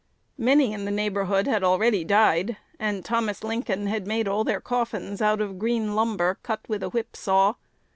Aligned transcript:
Many 0.39 0.73
in 0.73 0.85
the 0.85 0.89
neighborhood 0.89 1.45
had 1.45 1.63
already 1.63 2.03
died, 2.03 2.57
and 2.79 3.05
Thomas 3.05 3.43
Lincoln 3.43 3.85
had 3.85 4.07
made 4.07 4.27
all 4.27 4.43
their 4.43 4.59
coffins 4.59 5.21
out 5.21 5.41
of 5.41 5.59
"green 5.59 5.93
lumber 5.95 6.39
cut 6.41 6.61
with 6.67 6.81
a 6.81 6.89
whip 6.89 7.15
saw." 7.15 7.53